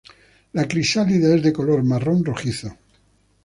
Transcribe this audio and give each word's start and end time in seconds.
La 0.53 0.67
crisálida 0.67 1.35
es 1.35 1.43
de 1.43 1.53
color 1.53 1.83
marrón 1.83 2.25
rojizo. 2.25 2.75